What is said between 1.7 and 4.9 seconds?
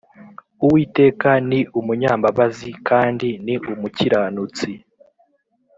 umunyambabazi kandi ni umukiranutsi